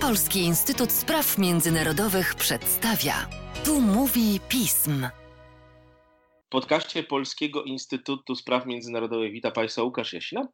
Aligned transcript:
Polski 0.00 0.38
Instytut 0.38 0.92
Spraw 0.92 1.38
Międzynarodowych 1.38 2.34
przedstawia. 2.34 3.14
Tu 3.64 3.80
mówi 3.80 4.40
pism. 4.48 5.06
W 6.46 6.48
podcaście 6.48 7.02
Polskiego 7.02 7.62
Instytutu 7.62 8.36
Spraw 8.36 8.66
Międzynarodowych 8.66 9.32
wita 9.32 9.50
Państwa 9.50 9.82
Łukasz 9.82 10.12
Jaśna, 10.12 10.48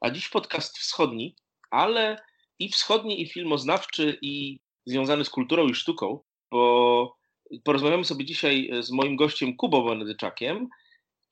a 0.00 0.10
dziś 0.10 0.28
podcast 0.28 0.78
wschodni, 0.78 1.36
ale 1.70 2.16
i 2.58 2.68
wschodni, 2.68 3.22
i 3.22 3.28
filmoznawczy, 3.28 4.18
i 4.22 4.60
związany 4.86 5.24
z 5.24 5.30
kulturą 5.30 5.68
i 5.68 5.74
sztuką, 5.74 6.20
bo 6.50 7.16
porozmawiamy 7.64 8.04
sobie 8.04 8.24
dzisiaj 8.24 8.70
z 8.80 8.90
moim 8.90 9.16
gościem 9.16 9.56
Kubą 9.56 9.84
Benedyczakiem. 9.88 10.68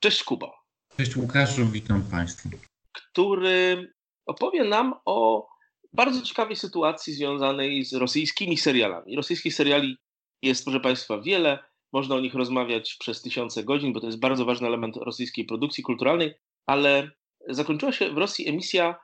Cześć 0.00 0.24
Kubo. 0.24 0.52
Cześć 0.96 1.16
Łukaszu, 1.16 1.66
witam 1.66 2.02
Państwa. 2.10 2.48
Który 2.92 3.92
opowie 4.26 4.64
nam 4.64 4.94
o 5.04 5.49
bardzo 5.92 6.22
ciekawej 6.22 6.56
sytuacji 6.56 7.12
związanej 7.12 7.84
z 7.84 7.94
rosyjskimi 7.94 8.56
serialami. 8.56 9.16
Rosyjskich 9.16 9.54
seriali 9.54 9.96
jest, 10.42 10.64
proszę 10.64 10.80
Państwa, 10.80 11.20
wiele. 11.20 11.58
Można 11.92 12.14
o 12.14 12.20
nich 12.20 12.34
rozmawiać 12.34 12.96
przez 13.00 13.22
tysiące 13.22 13.64
godzin, 13.64 13.92
bo 13.92 14.00
to 14.00 14.06
jest 14.06 14.20
bardzo 14.20 14.44
ważny 14.44 14.66
element 14.66 14.96
rosyjskiej 14.96 15.44
produkcji 15.44 15.84
kulturalnej, 15.84 16.34
ale 16.66 17.10
zakończyła 17.48 17.92
się 17.92 18.10
w 18.10 18.18
Rosji 18.18 18.48
emisja 18.48 18.96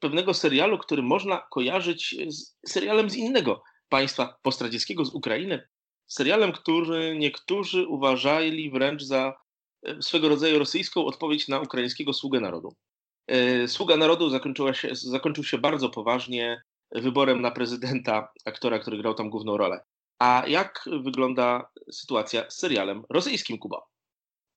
pewnego 0.00 0.34
serialu, 0.34 0.78
który 0.78 1.02
można 1.02 1.42
kojarzyć 1.50 2.16
z 2.28 2.54
serialem 2.66 3.10
z 3.10 3.16
innego 3.16 3.62
państwa 3.88 4.36
postradzieckiego, 4.42 5.04
z 5.04 5.14
Ukrainy. 5.14 5.68
Serialem, 6.06 6.52
który 6.52 7.18
niektórzy 7.18 7.86
uważali 7.86 8.70
wręcz 8.70 9.02
za 9.02 9.34
e, 9.86 10.02
swego 10.02 10.28
rodzaju 10.28 10.58
rosyjską 10.58 11.04
odpowiedź 11.04 11.48
na 11.48 11.60
ukraińskiego 11.60 12.12
sługę 12.12 12.40
narodu. 12.40 12.76
E, 13.26 13.68
Sługa 13.68 13.96
Narodu 13.96 14.30
się, 14.72 14.88
zakończył 14.94 15.44
się 15.44 15.58
bardzo 15.58 15.90
poważnie 15.90 16.62
wyborem 16.92 17.40
na 17.40 17.50
prezydenta 17.50 18.32
aktora, 18.44 18.78
który 18.78 18.98
grał 18.98 19.14
tam 19.14 19.30
główną 19.30 19.56
rolę. 19.56 19.80
A 20.18 20.44
jak 20.48 20.84
wygląda 21.04 21.68
sytuacja 21.92 22.50
z 22.50 22.58
serialem 22.58 23.02
rosyjskim, 23.10 23.58
Kuba? 23.58 23.82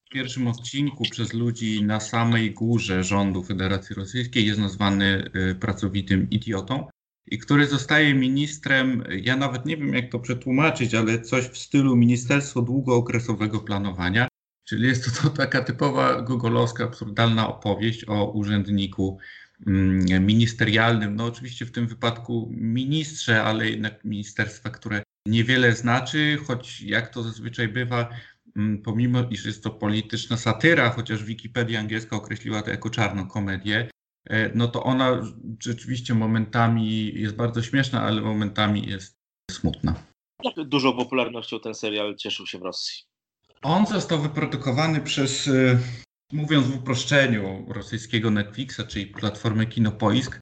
W 0.06 0.10
pierwszym 0.10 0.48
odcinku 0.48 1.04
przez 1.12 1.34
ludzi 1.34 1.84
na 1.84 2.00
samej 2.00 2.52
górze 2.54 3.04
rządu 3.04 3.44
Federacji 3.44 3.96
Rosyjskiej 3.96 4.46
jest 4.46 4.60
nazwany 4.60 5.32
y, 5.52 5.56
pracowitym 5.56 6.30
idiotą 6.30 6.88
i 7.28 7.38
który 7.38 7.68
zostaje 7.68 8.14
ministrem, 8.14 9.04
ja 9.10 9.36
nawet 9.36 9.66
nie 9.66 9.78
wiem 9.78 9.94
jak 9.94 10.12
to 10.12 10.20
przetłumaczyć, 10.20 10.96
ale 10.96 11.22
coś 11.22 11.46
w 11.46 11.58
stylu 11.58 11.96
Ministerstwo 11.96 12.62
Długookresowego 12.62 13.60
Planowania. 13.60 14.28
Czyli 14.66 14.88
jest 14.88 15.06
to, 15.06 15.22
to 15.22 15.30
taka 15.30 15.62
typowa 15.62 16.22
gogolowska, 16.22 16.84
absurdalna 16.84 17.48
opowieść 17.48 18.06
o 18.08 18.32
urzędniku 18.32 19.18
mm, 19.68 20.26
ministerialnym. 20.26 21.16
No 21.16 21.26
oczywiście 21.26 21.66
w 21.66 21.72
tym 21.72 21.88
wypadku 21.88 22.50
ministrze, 22.52 23.44
ale 23.44 23.70
jednak 23.70 24.04
ministerstwa, 24.04 24.70
które 24.70 25.04
niewiele 25.28 25.72
znaczy, 25.76 26.38
choć 26.48 26.82
jak 26.82 27.14
to 27.14 27.24
zazwyczaj 27.24 27.68
bywa, 27.68 28.10
mm, 28.56 28.82
pomimo 28.82 29.24
iż 29.30 29.46
jest 29.46 29.64
to 29.64 29.70
polityczna 29.70 30.38
satyra, 30.38 30.90
chociaż 30.90 31.24
Wikipedia 31.24 31.80
angielska 31.80 32.16
określiła 32.16 32.62
to 32.62 32.70
jako 32.70 32.90
czarną 32.90 33.28
komedię, 33.28 33.90
e, 34.30 34.52
no 34.56 34.68
to 34.68 34.84
ona 34.84 35.22
rzeczywiście 35.64 36.14
momentami 36.14 37.14
jest 37.22 37.36
bardzo 37.36 37.62
śmieszna, 37.62 38.02
ale 38.02 38.22
momentami 38.22 38.88
jest 38.88 39.16
smutna. 39.52 39.96
Jak 40.44 40.68
dużą 40.68 40.94
popularnością 40.94 41.60
ten 41.60 41.76
serial 41.76 42.16
cieszył 42.16 42.48
się 42.48 42.60
w 42.60 42.62
Rosji? 42.62 43.15
On 43.68 43.86
został 43.86 44.20
wyprodukowany 44.20 45.02
przez, 45.02 45.48
y, 45.48 45.78
mówiąc 46.34 46.68
w 46.68 46.78
uproszczeniu, 46.78 47.66
rosyjskiego 47.70 48.32
Netflixa, 48.32 48.82
czyli 48.88 49.08
platformy 49.08 49.66
Kinopoisk, 49.66 50.40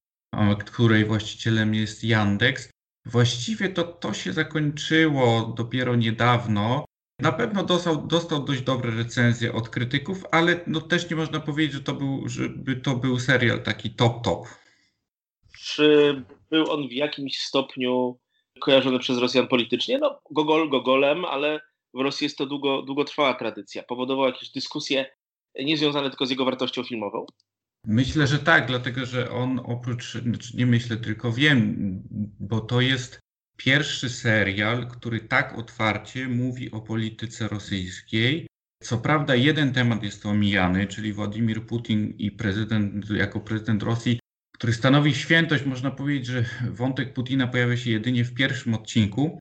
której 0.66 1.06
właścicielem 1.06 1.76
jest 1.76 2.04
Yandex. 2.04 2.70
Właściwie 3.06 3.70
to, 3.70 3.84
to 3.84 4.14
się 4.14 4.34
zakończyło 4.34 5.54
dopiero 5.58 5.96
niedawno. 5.96 6.86
Na 7.20 7.32
pewno 7.32 7.64
dostał, 7.64 8.08
dostał 8.08 8.46
dość 8.46 8.62
dobre 8.62 8.92
recenzje 8.92 9.54
od 9.54 9.70
krytyków, 9.70 10.26
ale 10.32 10.60
no 10.68 10.82
też 10.82 11.10
nie 11.10 11.16
można 11.16 11.40
powiedzieć, 11.40 11.74
że 11.74 11.82
to 11.82 11.94
był, 11.94 12.30
żeby 12.30 12.76
to 12.76 12.96
był 12.96 13.20
serial 13.20 13.62
taki 13.62 13.90
top-top. 13.90 14.48
Czy 15.60 16.16
był 16.50 16.72
on 16.72 16.88
w 16.88 16.92
jakimś 16.92 17.38
stopniu 17.40 18.20
kojarzony 18.60 19.00
przez 19.00 19.18
Rosjan 19.18 19.48
politycznie? 19.48 20.00
No, 20.00 20.22
Gogol 20.32 20.70
Gogolem, 20.70 21.26
ale 21.26 21.73
w 21.94 22.00
Rosji 22.00 22.26
jest 22.26 22.38
to 22.38 22.46
długo, 22.46 22.82
długotrwała 22.82 23.34
tradycja. 23.34 23.84
Powodował 23.84 24.26
jakieś 24.26 24.52
dyskusje 24.52 25.06
nie 25.60 25.78
związane 25.78 26.10
tylko 26.10 26.26
z 26.26 26.30
jego 26.30 26.46
wartością 26.46 26.84
filmową? 26.84 27.26
Myślę, 27.86 28.28
że 28.28 28.40
tak, 28.40 28.68
dlatego 28.68 29.06
że 29.06 29.32
on 29.32 29.62
oprócz, 29.66 30.14
znaczy 30.14 30.58
nie 30.58 30.66
myślę, 30.66 30.98
tylko 30.98 31.32
wiem, 31.32 31.76
bo 32.40 32.62
to 32.62 32.82
jest 32.82 33.20
pierwszy 33.58 34.10
serial, 34.10 34.88
który 34.88 35.20
tak 35.20 35.58
otwarcie 35.58 36.28
mówi 36.28 36.72
o 36.72 36.82
polityce 36.82 37.48
rosyjskiej. 37.48 38.48
Co 38.84 38.98
prawda, 38.98 39.36
jeden 39.36 39.74
temat 39.74 40.04
jest 40.04 40.26
omijany, 40.26 40.88
czyli 40.88 41.14
Władimir 41.14 41.66
Putin 41.66 42.14
i 42.18 42.32
prezydent, 42.32 43.10
jako 43.10 43.40
prezydent 43.40 43.84
Rosji, 43.84 44.20
który 44.56 44.74
stanowi 44.74 45.16
świętość. 45.16 45.66
Można 45.66 45.92
powiedzieć, 45.92 46.26
że 46.26 46.46
wątek 46.72 47.14
Putina 47.14 47.48
pojawia 47.48 47.78
się 47.78 47.92
jedynie 47.92 48.24
w 48.24 48.34
pierwszym 48.34 48.74
odcinku, 48.74 49.40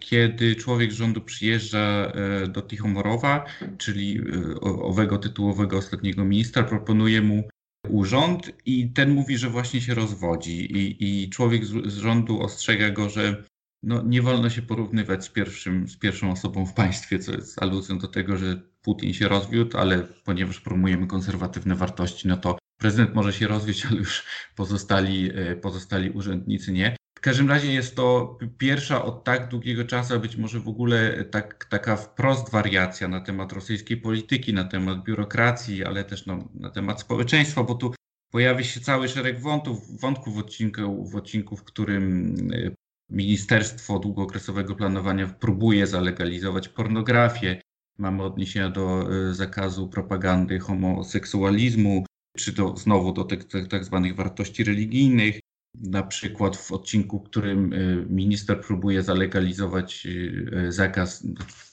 kiedy 0.00 0.56
człowiek 0.56 0.92
z 0.92 0.96
rządu 0.96 1.20
przyjeżdża 1.20 2.12
e, 2.14 2.48
do 2.48 2.62
Tichomorowa, 2.62 3.44
czyli 3.78 4.18
e, 4.18 4.60
owego 4.60 5.18
tytułowego 5.18 5.78
ostatniego 5.78 6.24
ministra, 6.24 6.62
proponuje 6.62 7.22
mu 7.22 7.48
urząd 7.88 8.52
i 8.66 8.92
ten 8.92 9.10
mówi, 9.10 9.38
że 9.38 9.50
właśnie 9.50 9.80
się 9.80 9.94
rozwodzi 9.94 10.76
i, 10.76 11.22
i 11.24 11.30
człowiek 11.30 11.64
z, 11.64 11.92
z, 11.92 11.98
rządu 11.98 12.42
ostrzega 12.42 12.90
go, 12.90 13.10
że 13.10 13.44
no, 13.82 14.02
nie 14.02 14.22
wolno 14.22 14.50
się 14.50 14.62
porównywać 14.62 15.24
z, 15.24 15.28
pierwszym, 15.28 15.88
z 15.88 15.96
pierwszą 15.96 16.32
osobą 16.32 16.66
w 16.66 16.74
państwie, 16.74 17.18
co 17.18 17.32
jest 17.32 17.62
aluzją 17.62 17.98
do 17.98 18.08
tego, 18.08 18.36
że 18.36 18.60
Putin 18.82 19.14
się 19.14 19.28
rozwiódł, 19.28 19.78
ale 19.78 20.06
ponieważ 20.24 20.60
promujemy 20.60 21.06
konserwatywne 21.06 21.74
wartości, 21.74 22.28
no 22.28 22.36
to 22.36 22.58
prezydent 22.80 23.14
może 23.14 23.32
się 23.32 23.48
rozwieść, 23.48 23.86
ale 23.86 23.96
już 23.96 24.24
pozostali, 24.56 25.30
e, 25.34 25.56
pozostali 25.56 26.10
urzędnicy 26.10 26.72
nie. 26.72 26.96
W 27.18 27.20
każdym 27.20 27.48
razie 27.48 27.72
jest 27.72 27.96
to 27.96 28.38
pierwsza 28.58 29.04
od 29.04 29.24
tak 29.24 29.48
długiego 29.48 29.84
czasu, 29.84 30.14
a 30.14 30.18
być 30.18 30.36
może 30.36 30.60
w 30.60 30.68
ogóle 30.68 31.24
tak, 31.24 31.64
taka 31.64 31.96
wprost 31.96 32.50
wariacja 32.50 33.08
na 33.08 33.20
temat 33.20 33.52
rosyjskiej 33.52 33.96
polityki, 33.96 34.54
na 34.54 34.64
temat 34.64 35.04
biurokracji, 35.04 35.84
ale 35.84 36.04
też 36.04 36.26
no, 36.26 36.48
na 36.54 36.70
temat 36.70 37.00
społeczeństwa, 37.00 37.64
bo 37.64 37.74
tu 37.74 37.94
pojawi 38.30 38.64
się 38.64 38.80
cały 38.80 39.08
szereg 39.08 39.40
wątków, 39.40 40.00
wątków 40.00 40.34
w 40.34 40.38
odcinku, 40.38 41.04
w, 41.04 41.16
odcinku, 41.16 41.56
w 41.56 41.64
którym 41.64 42.34
e, 42.52 42.70
Ministerstwo 43.10 43.98
Długookresowego 43.98 44.74
Planowania 44.74 45.26
próbuje 45.26 45.86
zalegalizować 45.86 46.68
pornografię. 46.68 47.60
Mamy 47.98 48.22
odniesienia 48.22 48.70
do 48.70 49.08
e, 49.12 49.34
zakazu 49.34 49.88
propagandy 49.88 50.58
homoseksualizmu, 50.58 52.04
czy 52.36 52.52
do, 52.52 52.76
znowu 52.76 53.12
do 53.12 53.24
tych 53.24 53.68
tak 53.68 53.84
zwanych 53.84 54.14
wartości 54.14 54.64
religijnych 54.64 55.40
na 55.82 56.02
przykład 56.02 56.56
w 56.56 56.72
odcinku, 56.72 57.18
w 57.18 57.22
którym 57.22 57.72
y, 57.72 58.06
minister 58.10 58.60
próbuje 58.60 59.02
zalegalizować 59.02 60.06
y, 60.06 60.72
zakaz, 60.72 61.26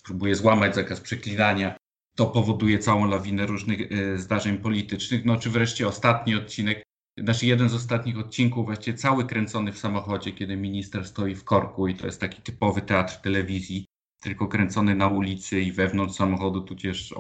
próbuje 0.04 0.36
złamać 0.36 0.76
zakaz 0.76 1.02
przeklinania, 1.02 1.78
to 2.16 2.26
powoduje 2.26 2.80
całą 2.80 3.08
lawinę 3.08 3.46
różnych 3.46 3.92
y, 3.92 4.18
zdarzeń 4.18 4.58
politycznych. 4.58 5.26
No 5.26 5.40
czy 5.40 5.50
wreszcie 5.50 5.88
ostatni 5.88 6.36
odcinek, 6.36 6.84
znaczy 7.18 7.46
jeden 7.46 7.70
z 7.70 7.74
ostatnich 7.74 8.20
odcinków, 8.20 8.66
właściwie 8.66 8.98
cały 8.98 9.26
kręcony 9.26 9.72
w 9.72 9.78
samochodzie, 9.78 10.32
kiedy 10.32 10.58
minister 10.58 11.08
stoi 11.08 11.36
w 11.36 11.44
korku 11.44 11.88
i 11.88 11.96
to 11.96 12.06
jest 12.06 12.22
taki 12.22 12.42
typowy 12.42 12.82
teatr 12.82 13.22
telewizji, 13.22 13.86
tylko 14.22 14.48
kręcony 14.48 14.96
na 14.96 15.08
ulicy 15.08 15.62
i 15.62 15.72
wewnątrz 15.72 16.16
samochodu, 16.16 16.62
tudzież, 16.62 17.14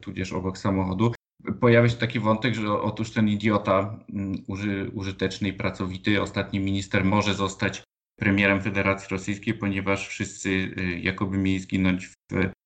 tudzież 0.00 0.32
obok 0.32 0.58
samochodu 0.58 1.12
pojawia 1.60 1.88
się 1.88 1.96
taki 1.96 2.20
wątek, 2.20 2.54
że 2.54 2.72
otóż 2.72 3.10
ten 3.10 3.28
idiota 3.28 3.98
mm, 4.12 4.44
uży, 4.46 4.90
użyteczny 4.94 5.48
i 5.48 5.52
pracowity, 5.52 6.22
ostatni 6.22 6.60
minister 6.60 7.04
może 7.04 7.34
zostać 7.34 7.82
premierem 8.16 8.62
Federacji 8.62 9.08
Rosyjskiej, 9.10 9.54
ponieważ 9.54 10.08
wszyscy 10.08 10.48
y, 10.48 11.00
jakoby 11.02 11.38
mieli 11.38 11.58
zginąć 11.58 12.06
w 12.06 12.16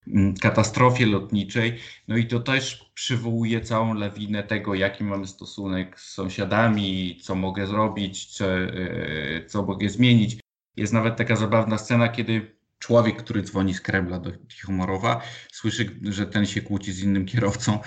mm, 0.06 0.34
katastrofie 0.34 1.06
lotniczej. 1.06 1.78
No 2.08 2.16
i 2.16 2.26
to 2.26 2.40
też 2.40 2.90
przywołuje 2.94 3.60
całą 3.60 3.94
lawinę 3.94 4.42
tego, 4.42 4.74
jaki 4.74 5.04
mamy 5.04 5.26
stosunek 5.26 6.00
z 6.00 6.14
sąsiadami, 6.14 7.18
co 7.22 7.34
mogę 7.34 7.66
zrobić, 7.66 8.26
co, 8.26 8.58
y, 8.58 9.44
co 9.48 9.62
mogę 9.62 9.88
zmienić. 9.88 10.40
Jest 10.76 10.92
nawet 10.92 11.16
taka 11.16 11.36
zabawna 11.36 11.78
scena, 11.78 12.08
kiedy 12.08 12.53
człowiek, 12.84 13.16
który 13.16 13.42
dzwoni 13.42 13.74
z 13.74 13.80
Kremla 13.80 14.20
do 14.20 14.32
Tichomorowa, 14.32 15.22
słyszy, 15.52 16.00
że 16.02 16.26
ten 16.26 16.46
się 16.46 16.60
kłóci 16.60 16.92
z 16.92 17.02
innym 17.02 17.26
kierowcą 17.26 17.78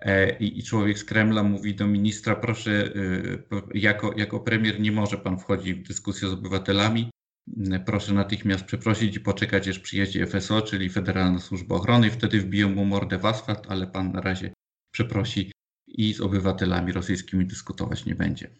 e, 0.00 0.38
i, 0.38 0.62
człowiek 0.62 0.98
z 0.98 1.04
Kremla 1.04 1.42
mówi 1.42 1.74
do 1.74 1.86
ministra, 1.86 2.36
proszę, 2.36 2.70
e, 2.72 3.68
jako, 3.74 4.12
jako 4.16 4.40
premier 4.40 4.80
nie 4.80 4.92
może 4.92 5.18
pan 5.18 5.38
wchodzić 5.38 5.74
w 5.74 5.88
dyskusję 5.88 6.28
z 6.28 6.32
obywatelami, 6.32 7.10
proszę 7.86 8.14
natychmiast 8.14 8.64
przeprosić 8.64 9.16
i 9.16 9.20
poczekać, 9.20 9.68
aż 9.68 9.78
przyjedzie 9.78 10.26
FSO, 10.26 10.62
czyli 10.62 10.90
Federalna 10.90 11.38
Służba 11.38 11.74
Ochrony 11.74 12.10
wtedy 12.10 12.40
wbiją 12.40 12.68
mu 12.68 12.84
mordę 12.84 13.18
w 13.18 13.26
asfalt, 13.26 13.66
ale 13.68 13.86
pan 13.86 14.12
na 14.12 14.20
razie 14.20 14.52
przeprosi 14.92 15.52
i 15.88 16.14
z 16.14 16.20
obywatelami 16.20 16.92
rosyjskimi 16.92 17.46
dyskutować 17.46 18.06
nie 18.06 18.14
będzie. 18.14 18.50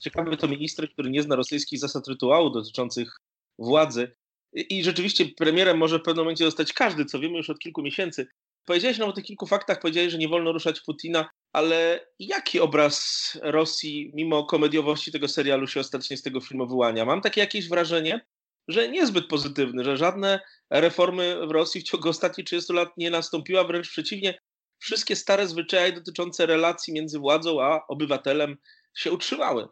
ciekawy 0.00 0.36
to 0.36 0.48
minister, 0.48 0.90
który 0.90 1.10
nie 1.10 1.22
zna 1.22 1.36
rosyjskich 1.36 1.78
zasad 1.80 2.08
rytuału 2.08 2.50
dotyczących 2.50 3.16
władzy. 3.58 4.14
I 4.54 4.84
rzeczywiście 4.84 5.24
premierem 5.36 5.78
może 5.78 5.98
w 5.98 6.02
pewnym 6.02 6.24
momencie 6.24 6.44
zostać 6.44 6.72
każdy, 6.72 7.04
co 7.04 7.18
wiemy 7.18 7.36
już 7.36 7.50
od 7.50 7.58
kilku 7.58 7.82
miesięcy. 7.82 8.26
Powiedziałeś 8.64 8.98
nam 8.98 9.08
o 9.08 9.12
tych 9.12 9.24
kilku 9.24 9.46
faktach, 9.46 9.80
powiedziałeś, 9.80 10.12
że 10.12 10.18
nie 10.18 10.28
wolno 10.28 10.52
ruszać 10.52 10.80
Putina, 10.80 11.30
ale 11.52 12.06
jaki 12.18 12.60
obraz 12.60 13.32
Rosji, 13.42 14.10
mimo 14.14 14.46
komediowości 14.46 15.12
tego 15.12 15.28
serialu, 15.28 15.66
się 15.66 15.80
ostatecznie 15.80 16.16
z 16.16 16.22
tego 16.22 16.40
filmu 16.40 16.66
wyłania? 16.66 17.04
Mam 17.04 17.20
takie 17.20 17.40
jakieś 17.40 17.68
wrażenie, 17.68 18.26
że 18.68 18.88
niezbyt 18.88 19.26
pozytywny, 19.26 19.84
że 19.84 19.96
żadne 19.96 20.40
reformy 20.70 21.46
w 21.46 21.50
Rosji 21.50 21.80
w 21.80 21.84
ciągu 21.84 22.08
ostatnich 22.08 22.46
30 22.46 22.72
lat 22.72 22.88
nie 22.96 23.10
nastąpiła, 23.10 23.64
wręcz 23.64 23.90
przeciwnie, 23.90 24.38
wszystkie 24.78 25.16
stare 25.16 25.48
zwyczaje 25.48 25.92
dotyczące 25.92 26.46
relacji 26.46 26.94
między 26.94 27.18
władzą 27.18 27.62
a 27.62 27.86
obywatelem 27.88 28.56
się 28.96 29.12
utrzymały. 29.12 29.68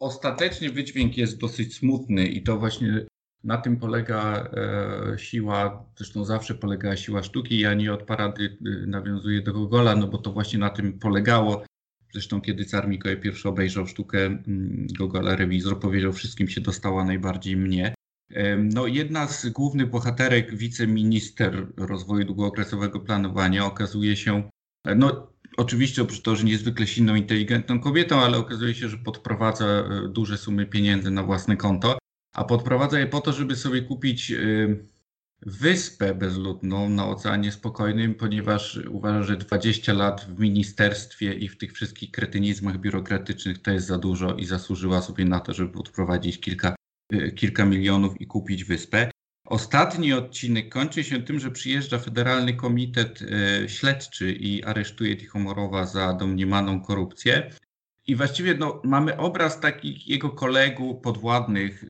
Ostatecznie 0.00 0.70
wydźwięk 0.70 1.16
jest 1.16 1.38
dosyć 1.38 1.76
smutny 1.76 2.26
i 2.26 2.42
to 2.42 2.56
właśnie 2.58 3.06
na 3.46 3.56
tym 3.58 3.76
polega 3.76 4.48
e, 5.14 5.18
siła, 5.18 5.84
zresztą 5.96 6.24
zawsze 6.24 6.54
polegała 6.54 6.96
siła 6.96 7.22
sztuki. 7.22 7.58
Ja 7.58 7.74
nie 7.74 7.92
od 7.92 8.02
parady 8.02 8.58
e, 8.66 8.86
nawiązuję 8.86 9.42
do 9.42 9.52
Gogola, 9.52 9.96
no 9.96 10.06
bo 10.06 10.18
to 10.18 10.32
właśnie 10.32 10.58
na 10.58 10.70
tym 10.70 10.98
polegało. 10.98 11.64
Zresztą 12.12 12.40
kiedy 12.40 12.64
car 12.64 12.88
Mikołaj 12.88 13.20
I 13.24 13.48
obejrzał 13.48 13.86
sztukę 13.86 14.26
mm, 14.26 14.86
Gogola, 14.98 15.36
rewizor 15.36 15.80
powiedział, 15.80 16.12
wszystkim 16.12 16.48
się 16.48 16.60
dostała 16.60 17.04
najbardziej 17.04 17.56
mnie. 17.56 17.94
E, 18.30 18.56
no, 18.56 18.86
jedna 18.86 19.28
z 19.28 19.48
głównych 19.48 19.90
bohaterek, 19.90 20.56
wiceminister 20.56 21.66
rozwoju 21.76 22.24
długookresowego 22.24 23.00
planowania, 23.00 23.66
okazuje 23.66 24.16
się, 24.16 24.50
no 24.96 25.32
oczywiście 25.56 26.02
oprócz 26.02 26.22
tego, 26.22 26.36
że 26.36 26.44
niezwykle 26.44 26.86
silną, 26.86 27.14
inteligentną 27.14 27.80
kobietą, 27.80 28.20
ale 28.20 28.38
okazuje 28.38 28.74
się, 28.74 28.88
że 28.88 28.98
podprowadza 28.98 29.88
duże 30.08 30.38
sumy 30.38 30.66
pieniędzy 30.66 31.10
na 31.10 31.22
własne 31.22 31.56
konto 31.56 31.98
a 32.36 32.44
podprowadza 32.44 32.98
je 32.98 33.06
po 33.06 33.20
to, 33.20 33.32
żeby 33.32 33.56
sobie 33.56 33.82
kupić 33.82 34.30
y, 34.30 34.86
wyspę 35.42 36.14
bezludną 36.14 36.88
na 36.88 37.08
Oceanie 37.08 37.52
Spokojnym, 37.52 38.14
ponieważ 38.14 38.80
uważa, 38.90 39.22
że 39.22 39.36
20 39.36 39.92
lat 39.92 40.24
w 40.24 40.40
ministerstwie 40.40 41.34
i 41.34 41.48
w 41.48 41.58
tych 41.58 41.72
wszystkich 41.72 42.10
kretynizmach 42.10 42.78
biurokratycznych 42.78 43.62
to 43.62 43.70
jest 43.70 43.86
za 43.86 43.98
dużo 43.98 44.34
i 44.34 44.44
zasłużyła 44.44 45.02
sobie 45.02 45.24
na 45.24 45.40
to, 45.40 45.54
żeby 45.54 45.78
odprowadzić 45.78 46.40
kilka, 46.40 46.76
y, 47.12 47.32
kilka 47.32 47.64
milionów 47.64 48.20
i 48.20 48.26
kupić 48.26 48.64
wyspę. 48.64 49.10
Ostatni 49.46 50.12
odcinek 50.12 50.72
kończy 50.72 51.04
się 51.04 51.22
tym, 51.22 51.40
że 51.40 51.50
przyjeżdża 51.50 51.98
Federalny 51.98 52.54
Komitet 52.54 53.22
y, 53.22 53.68
Śledczy 53.68 54.32
i 54.32 54.64
aresztuje 54.64 55.16
Tichomorowa 55.16 55.86
za 55.86 56.12
domniemaną 56.12 56.80
korupcję. 56.80 57.50
I 58.06 58.16
właściwie 58.16 58.54
no, 58.54 58.80
mamy 58.84 59.16
obraz 59.16 59.60
takich 59.60 60.08
jego 60.08 60.30
kolegów 60.30 61.00
podwładnych, 61.02 61.84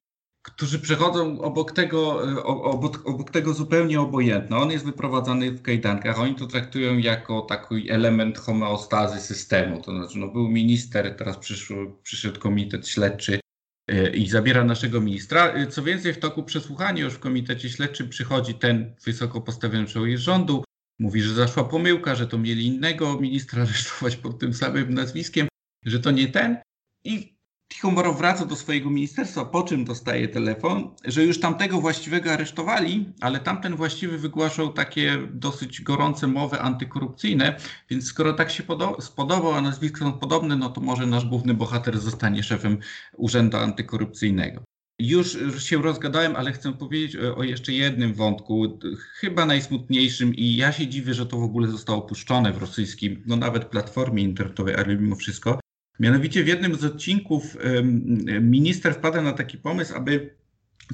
którzy 0.47 0.79
przechodzą 0.79 1.41
obok 1.41 1.73
tego, 1.73 2.31
e, 2.33 2.43
obok, 2.45 3.03
obok, 3.05 3.31
tego 3.31 3.55
zupełnie 3.55 4.01
obojętno. 4.01 4.59
On 4.59 4.71
jest 4.71 4.85
wyprowadzany 4.85 5.51
w 5.51 5.63
kajdankach, 5.63 6.21
oni 6.21 6.35
to 6.35 6.47
traktują 6.47 6.99
jako 6.99 7.41
taki 7.41 7.91
element 7.91 8.39
homeostazy 8.39 9.21
systemu. 9.21 9.83
To 9.83 9.91
znaczy, 9.91 10.19
no, 10.19 10.29
był 10.29 10.49
minister, 10.49 11.17
teraz 11.17 11.37
przyszł, 11.37 11.75
przyszedł 12.03 12.41
komitet 12.41 12.89
śledczy 12.89 13.41
e, 13.89 14.11
i 14.11 14.29
zabiera 14.29 14.65
naszego 14.65 15.01
ministra. 15.01 15.53
E, 15.53 15.67
co 15.67 15.83
więcej, 15.83 16.15
w 16.15 16.19
toku 16.19 16.43
przesłuchania 16.43 17.05
już 17.05 17.15
w 17.15 17.19
komitecie 17.19 17.71
śledczym 17.71 18.09
przychodzi 18.09 18.55
ten 18.55 18.95
wysoko 19.05 19.41
postawiony 19.41 19.87
człowiek 19.87 20.19
rządu, 20.19 20.65
mówi, 20.99 21.23
że 21.23 21.35
zaszła 21.35 21.65
pomyłka, 21.65 22.15
że 22.15 22.27
to 22.27 22.39
mieli 22.39 22.67
innego 22.67 23.21
ministra 23.21 23.63
aresztować 23.63 24.17
pod 24.17 24.39
tym 24.39 24.55
samym 24.55 24.95
nazwiskiem, 24.95 25.49
że 25.87 26.01
to 26.01 26.11
nie 26.11 26.29
ten. 26.29 26.59
I 27.05 27.36
Tichomorow 27.69 28.19
wraca 28.19 28.45
do 28.47 28.57
swojego 28.57 28.91
ministerstwa, 28.91 29.45
po 29.45 29.63
czym 29.63 29.85
dostaje 29.85 30.29
telefon, 30.29 30.91
że 31.05 31.25
już 31.25 31.41
tamtego 31.41 31.81
właściwego 31.81 32.33
aresztowali, 32.33 33.13
ale 33.21 33.41
tamten 33.41 33.77
właściwy 33.77 34.19
wygłaszał 34.19 34.73
takie 34.73 35.19
dosyć 35.31 35.83
gorące 35.83 36.27
mowy 36.27 36.61
antykorupcyjne, 36.61 37.57
więc 37.91 38.07
skoro 38.07 38.33
tak 38.33 38.51
się 38.51 38.63
spodobał, 39.01 39.53
a 39.53 39.61
nazwisko 39.61 39.99
są 39.99 40.13
podobne, 40.13 40.57
no 40.57 40.69
to 40.69 40.81
może 40.81 41.07
nasz 41.07 41.25
główny 41.25 41.55
bohater 41.55 41.99
zostanie 41.99 42.43
szefem 42.43 42.79
Urzędu 43.17 43.57
Antykorupcyjnego. 43.57 44.63
Już 44.99 45.39
się 45.59 45.83
rozgadałem, 45.83 46.37
ale 46.37 46.53
chcę 46.53 46.73
powiedzieć 46.73 47.17
o 47.17 47.43
jeszcze 47.43 47.73
jednym 47.73 48.15
wątku, 48.15 48.79
chyba 49.21 49.47
najsmutniejszym 49.47 50.35
i 50.35 50.57
ja 50.57 50.73
się 50.73 50.87
dziwię, 50.87 51.15
że 51.15 51.27
to 51.27 51.39
w 51.39 51.43
ogóle 51.43 51.69
zostało 51.69 52.05
opuszczone 52.05 52.53
w 52.53 52.59
rosyjskim, 52.59 53.23
no 53.27 53.37
nawet 53.37 53.65
platformie 53.65 54.23
internetowej, 54.23 54.75
ale 54.75 54.97
mimo 54.97 55.17
wszystko. 55.17 55.61
Mianowicie 56.01 56.45
w 56.45 56.49
jednym 56.49 56.75
z 56.75 56.85
odcinków 56.85 57.57
minister 58.41 58.95
wpada 58.95 59.23
na 59.23 59.33
taki 59.33 59.59
pomysł, 59.59 59.95
aby 59.97 60.37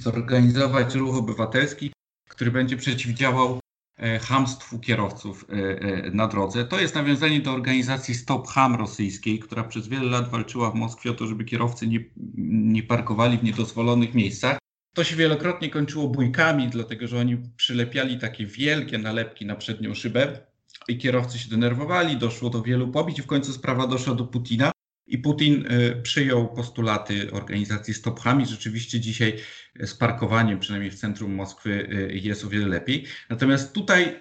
zorganizować 0.00 0.94
ruch 0.94 1.16
obywatelski, 1.16 1.92
który 2.28 2.50
będzie 2.50 2.76
przeciwdziałał 2.76 3.60
e, 3.96 4.18
hamstwu 4.18 4.78
kierowców 4.78 5.46
e, 5.48 5.54
e, 5.54 6.10
na 6.10 6.28
drodze. 6.28 6.64
To 6.64 6.80
jest 6.80 6.94
nawiązanie 6.94 7.40
do 7.40 7.52
organizacji 7.52 8.14
Stop 8.14 8.48
Ham 8.48 8.74
rosyjskiej, 8.74 9.38
która 9.38 9.64
przez 9.64 9.88
wiele 9.88 10.04
lat 10.04 10.30
walczyła 10.30 10.70
w 10.70 10.74
Moskwie 10.74 11.10
o 11.10 11.14
to, 11.14 11.26
żeby 11.26 11.44
kierowcy 11.44 11.86
nie, 11.86 12.04
nie 12.46 12.82
parkowali 12.82 13.38
w 13.38 13.44
niedozwolonych 13.44 14.14
miejscach. 14.14 14.58
To 14.94 15.04
się 15.04 15.16
wielokrotnie 15.16 15.70
kończyło 15.70 16.08
bójkami, 16.08 16.68
dlatego 16.68 17.08
że 17.08 17.18
oni 17.18 17.36
przylepiali 17.56 18.18
takie 18.18 18.46
wielkie 18.46 18.98
nalepki 18.98 19.46
na 19.46 19.56
przednią 19.56 19.94
szybę 19.94 20.46
i 20.88 20.98
kierowcy 20.98 21.38
się 21.38 21.50
denerwowali, 21.50 22.16
doszło 22.16 22.50
do 22.50 22.62
wielu 22.62 22.88
pobić 22.88 23.22
w 23.22 23.26
końcu 23.26 23.52
sprawa 23.52 23.86
doszła 23.86 24.14
do 24.14 24.24
Putina. 24.24 24.72
I 25.06 25.18
Putin 25.18 25.66
y, 25.72 26.02
przyjął 26.02 26.54
postulaty 26.54 27.32
organizacji 27.32 27.94
Stop 27.94 28.20
Ham 28.20 28.44
rzeczywiście 28.46 29.00
dzisiaj 29.00 29.36
z 29.80 29.94
parkowaniem, 29.94 30.58
przynajmniej 30.58 30.90
w 30.90 31.00
centrum 31.00 31.34
Moskwy, 31.34 31.70
y, 31.70 32.18
jest 32.18 32.44
o 32.44 32.48
wiele 32.48 32.66
lepiej. 32.66 33.04
Natomiast 33.30 33.72
tutaj 33.72 34.04
y, 34.04 34.20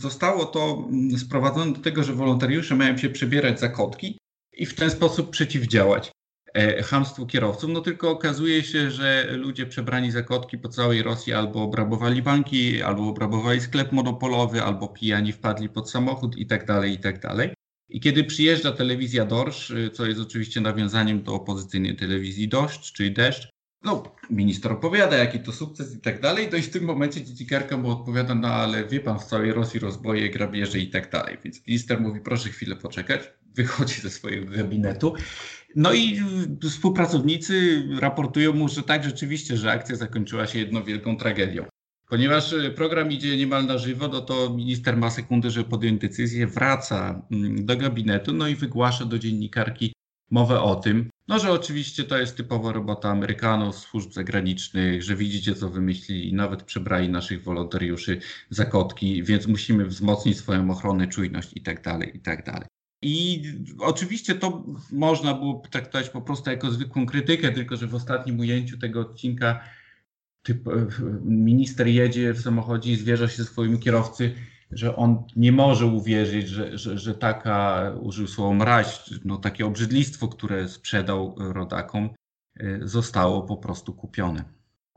zostało 0.00 0.44
to 0.44 0.88
mm, 0.90 1.18
sprowadzone 1.18 1.72
do 1.72 1.80
tego, 1.80 2.04
że 2.04 2.12
wolontariusze 2.12 2.74
mają 2.74 2.98
się 2.98 3.10
przebierać 3.10 3.60
za 3.60 3.68
kotki 3.68 4.18
i 4.52 4.66
w 4.66 4.74
ten 4.74 4.90
sposób 4.90 5.30
przeciwdziałać 5.30 6.12
e, 6.54 6.82
hamstwu 6.82 7.26
kierowców. 7.26 7.70
No 7.70 7.80
tylko 7.80 8.10
okazuje 8.10 8.62
się, 8.62 8.90
że 8.90 9.28
ludzie 9.32 9.66
przebrani 9.66 10.10
za 10.10 10.22
kotki 10.22 10.58
po 10.58 10.68
całej 10.68 11.02
Rosji 11.02 11.32
albo 11.32 11.62
obrabowali 11.62 12.22
banki, 12.22 12.82
albo 12.82 13.08
obrabowali 13.08 13.60
sklep 13.60 13.92
monopolowy, 13.92 14.62
albo 14.62 14.88
pijani 14.88 15.32
wpadli 15.32 15.68
pod 15.68 15.90
samochód 15.90 16.36
i 16.36 16.46
tak 16.46 16.66
dalej, 16.66 16.92
i 16.92 16.98
tak 16.98 17.20
dalej. 17.20 17.57
I 17.88 18.00
kiedy 18.00 18.24
przyjeżdża 18.24 18.72
telewizja 18.72 19.24
Dorsz, 19.24 19.70
y, 19.70 19.90
co 19.90 20.06
jest 20.06 20.20
oczywiście 20.20 20.60
nawiązaniem 20.60 21.22
do 21.22 21.34
opozycyjnej 21.34 21.96
telewizji 21.96 22.48
Dość, 22.48 22.92
czyli 22.92 23.12
Deszcz, 23.12 23.48
no, 23.82 24.16
minister 24.30 24.72
opowiada, 24.72 25.16
jaki 25.16 25.40
to 25.40 25.52
sukces 25.52 25.94
i 25.94 26.00
tak 26.00 26.20
dalej, 26.20 26.48
to 26.48 26.56
i 26.56 26.62
w 26.62 26.70
tym 26.70 26.84
momencie 26.84 27.24
dziennikarka 27.24 27.76
mu 27.76 27.90
odpowiada, 27.90 28.34
no 28.34 28.48
ale 28.48 28.84
wie 28.84 29.00
pan, 29.00 29.18
w 29.18 29.24
całej 29.24 29.52
Rosji 29.52 29.80
rozboje, 29.80 30.30
grabieże 30.30 30.78
i 30.78 30.90
tak 30.90 31.10
dalej. 31.10 31.38
Więc 31.44 31.66
minister 31.66 32.00
mówi, 32.00 32.20
proszę 32.20 32.48
chwilę 32.48 32.76
poczekać, 32.76 33.22
wychodzi 33.56 34.00
ze 34.00 34.10
swojego 34.10 34.56
gabinetu. 34.56 35.14
No 35.76 35.92
i 35.92 36.20
współpracownicy 36.70 37.82
raportują 38.00 38.52
mu, 38.52 38.68
że 38.68 38.82
tak, 38.82 39.04
rzeczywiście, 39.04 39.56
że 39.56 39.72
akcja 39.72 39.96
zakończyła 39.96 40.46
się 40.46 40.58
jedną 40.58 40.84
wielką 40.84 41.16
tragedią. 41.16 41.64
Ponieważ 42.08 42.52
y, 42.52 42.70
program 42.70 43.12
idzie 43.12 43.36
niemal 43.36 43.66
na 43.66 43.78
żywo, 43.78 44.08
no 44.08 44.20
to 44.20 44.50
minister 44.50 44.96
ma 44.96 45.10
sekundę, 45.10 45.50
żeby 45.50 45.70
podjąć 45.70 46.00
decyzję, 46.00 46.46
wraca 46.46 47.22
mm, 47.30 47.66
do 47.66 47.76
gabinetu, 47.76 48.32
no 48.32 48.48
i 48.48 48.54
wygłasza 48.54 49.04
do 49.04 49.18
dziennikarki 49.18 49.92
mowę 50.30 50.60
o 50.60 50.76
tym, 50.76 51.10
no 51.28 51.38
że 51.38 51.52
oczywiście 51.52 52.04
to 52.04 52.18
jest 52.18 52.36
typowa 52.36 52.72
robota 52.72 53.10
Amerykanów, 53.10 53.76
służb 53.76 54.12
zagranicznych, 54.12 55.02
że 55.02 55.16
widzicie 55.16 55.54
co 55.54 55.68
wymyślili, 55.68 56.34
nawet 56.34 56.62
przebrali 56.62 57.08
naszych 57.08 57.44
wolontariuszy 57.44 58.20
za 58.50 58.64
kotki, 58.64 59.22
więc 59.22 59.46
musimy 59.46 59.86
wzmocnić 59.86 60.38
swoją 60.38 60.70
ochronę, 60.70 61.06
czujność 61.06 61.50
i 61.54 61.60
tak 61.60 61.82
i 62.14 62.20
tak 62.20 62.44
dalej. 62.44 62.68
I 63.02 63.42
oczywiście 63.78 64.34
to 64.34 64.64
można 64.92 65.34
było 65.34 65.62
traktować 65.70 66.08
po 66.08 66.22
prostu 66.22 66.50
jako 66.50 66.70
zwykłą 66.70 67.06
krytykę, 67.06 67.52
tylko 67.52 67.76
że 67.76 67.86
w 67.86 67.94
ostatnim 67.94 68.40
ujęciu 68.40 68.78
tego 68.78 69.00
odcinka 69.00 69.60
typ, 70.42 70.68
e, 70.68 70.86
minister 71.24 71.86
jedzie 71.86 72.32
w 72.32 72.40
samochodzie 72.40 72.92
i 72.92 72.96
zwierza 72.96 73.28
się 73.28 73.36
ze 73.36 73.44
swoim 73.44 73.78
kierowcy, 73.78 74.34
że 74.70 74.96
on 74.96 75.24
nie 75.36 75.52
może 75.52 75.86
uwierzyć, 75.86 76.48
że, 76.48 76.78
że, 76.78 76.98
że 76.98 77.14
taka, 77.14 77.92
użył 78.00 78.26
słowa 78.26 78.54
mraź, 78.54 79.10
no 79.24 79.36
takie 79.36 79.66
obrzydlistwo, 79.66 80.28
które 80.28 80.68
sprzedał 80.68 81.34
rodakom, 81.38 82.10
e, 82.56 82.78
zostało 82.82 83.42
po 83.42 83.56
prostu 83.56 83.94
kupione. 83.94 84.44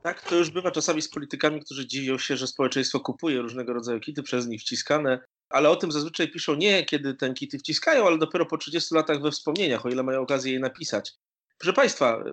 Tak, 0.02 0.22
to 0.22 0.36
już 0.36 0.50
bywa 0.50 0.70
czasami 0.70 1.02
z 1.02 1.08
politykami, 1.08 1.60
którzy 1.60 1.86
dziwią 1.86 2.18
się, 2.18 2.36
że 2.36 2.46
społeczeństwo 2.46 3.00
kupuje 3.00 3.40
różnego 3.40 3.72
rodzaju 3.72 4.00
kity 4.00 4.22
przez 4.22 4.46
nich 4.46 4.60
wciskane, 4.60 5.18
ale 5.48 5.70
o 5.70 5.76
tym 5.76 5.92
zazwyczaj 5.92 6.30
piszą 6.30 6.54
nie 6.54 6.84
kiedy 6.84 7.14
ten 7.14 7.34
kity 7.34 7.58
wciskają, 7.58 8.06
ale 8.06 8.18
dopiero 8.18 8.46
po 8.46 8.58
30 8.58 8.94
latach 8.94 9.22
we 9.22 9.30
wspomnieniach, 9.30 9.86
o 9.86 9.88
ile 9.88 10.02
mają 10.02 10.20
okazję 10.20 10.52
je 10.52 10.60
napisać. 10.60 11.12
Proszę 11.58 11.72
Państwa, 11.72 12.24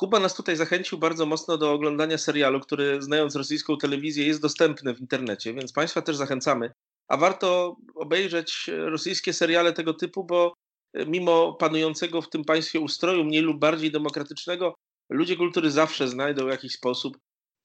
Kuba 0.00 0.20
nas 0.20 0.34
tutaj 0.34 0.56
zachęcił 0.56 0.98
bardzo 0.98 1.26
mocno 1.26 1.58
do 1.58 1.72
oglądania 1.72 2.18
serialu, 2.18 2.60
który 2.60 3.02
znając 3.02 3.36
rosyjską 3.36 3.76
telewizję 3.76 4.26
jest 4.26 4.42
dostępny 4.42 4.94
w 4.94 5.00
internecie, 5.00 5.54
więc 5.54 5.72
Państwa 5.72 6.02
też 6.02 6.16
zachęcamy. 6.16 6.72
A 7.08 7.16
warto 7.16 7.76
obejrzeć 7.94 8.70
rosyjskie 8.76 9.32
seriale 9.32 9.72
tego 9.72 9.94
typu, 9.94 10.24
bo 10.24 10.54
mimo 11.06 11.54
panującego 11.54 12.22
w 12.22 12.30
tym 12.30 12.44
państwie 12.44 12.80
ustroju 12.80 13.24
mniej 13.24 13.42
lub 13.42 13.58
bardziej 13.58 13.90
demokratycznego, 13.90 14.74
ludzie 15.10 15.36
kultury 15.36 15.70
zawsze 15.70 16.08
znajdą 16.08 16.46
jakiś 16.46 16.72
sposób, 16.72 17.18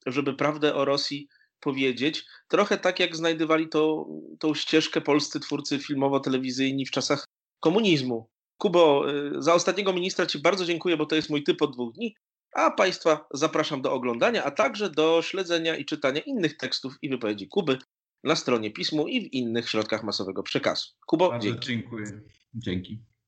żeby 0.06 0.34
prawdę 0.34 0.76
o 0.76 0.86
Rosji 0.86 1.28
powiedzieć. 1.60 2.26
Trochę 2.48 2.78
tak 2.78 3.00
jak 3.00 3.16
znajdywali 3.16 3.70
to, 3.70 4.06
tą 4.40 4.54
ścieżkę 4.54 5.02
polscy 5.02 5.40
twórcy 5.40 5.80
filmowo-telewizyjni 5.80 6.86
w 6.86 6.92
czasach 6.92 7.26
komunizmu. 7.60 8.33
Kubo, 8.58 9.12
y, 9.12 9.42
za 9.42 9.54
ostatniego 9.54 9.94
ministra 9.94 10.26
Ci 10.26 10.40
bardzo 10.40 10.66
dziękuję, 10.66 10.98
bo 10.98 11.06
to 11.06 11.16
jest 11.16 11.30
mój 11.30 11.44
typ 11.44 11.62
od 11.62 11.74
dwóch 11.74 11.94
dni, 11.94 12.16
a 12.54 12.72
Państwa 12.72 13.28
zapraszam 13.34 13.82
do 13.82 13.94
oglądania, 13.94 14.44
a 14.44 14.52
także 14.52 14.90
do 14.90 15.22
śledzenia 15.22 15.76
i 15.76 15.86
czytania 15.86 16.22
innych 16.22 16.58
tekstów 16.58 16.94
i 17.02 17.10
wypowiedzi 17.10 17.48
Kuby 17.48 17.78
na 18.24 18.36
stronie 18.36 18.72
Pismu 18.72 19.08
i 19.08 19.22
w 19.30 19.34
innych 19.34 19.70
środkach 19.70 20.04
masowego 20.04 20.44
przekazu. 20.44 20.88
Kubo, 21.08 21.30
bardzo 21.30 21.48
dzięki. 21.48 21.68
dziękuję. 21.68 22.22
Dzięki. 22.56 23.00